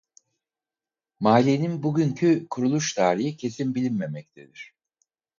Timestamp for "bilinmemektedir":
3.75-4.73